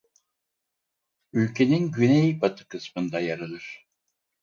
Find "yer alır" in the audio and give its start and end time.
3.19-3.87